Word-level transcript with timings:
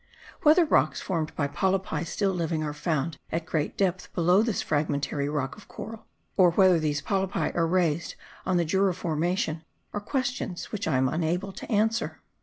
Whether 0.41 0.65
rocks 0.65 0.99
formed 0.99 1.35
by 1.35 1.47
polypi 1.47 2.07
still 2.07 2.31
living 2.31 2.63
are 2.63 2.73
found 2.73 3.19
at 3.31 3.45
great 3.45 3.77
depth 3.77 4.11
below 4.15 4.41
this 4.41 4.59
fragmentary 4.59 5.29
rock 5.29 5.55
of 5.55 5.67
coral 5.67 6.07
or 6.35 6.49
whether 6.49 6.79
these 6.79 7.03
polypi 7.03 7.55
are 7.55 7.67
raised 7.67 8.15
on 8.43 8.57
the 8.57 8.65
Jura 8.65 8.95
formation 8.95 9.63
are 9.93 10.01
questions 10.01 10.71
which 10.71 10.87
I 10.87 10.97
am 10.97 11.07
unable 11.07 11.51
to 11.51 11.71
answer. 11.71 12.19